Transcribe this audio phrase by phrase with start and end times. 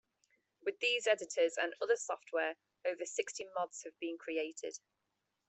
[0.65, 4.79] With these editors and other software, over sixty mods have been created.